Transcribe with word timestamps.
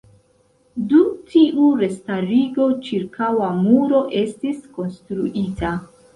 Dum 0.93 1.11
tiu 1.33 1.67
restarigo 1.81 2.67
ĉirkaŭa 2.89 3.51
muro 3.61 4.01
estis 4.25 4.61
konstruita. 4.81 5.77